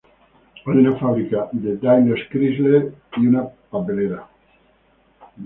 Hay 0.65 0.77
una 0.79 0.97
fábrica 0.97 1.47
de 1.51 1.77
DaimlerChrysler 1.77 2.91
y 3.17 3.27
una 3.27 3.47
papelera. 3.69 4.27